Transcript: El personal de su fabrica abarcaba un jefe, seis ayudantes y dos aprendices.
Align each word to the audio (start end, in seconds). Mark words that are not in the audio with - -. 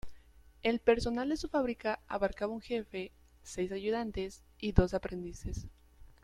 El 0.63 0.79
personal 0.79 1.29
de 1.29 1.37
su 1.37 1.47
fabrica 1.47 1.99
abarcaba 2.07 2.51
un 2.53 2.61
jefe, 2.61 3.11
seis 3.43 3.71
ayudantes 3.71 4.41
y 4.57 4.71
dos 4.71 4.95
aprendices. 4.95 5.67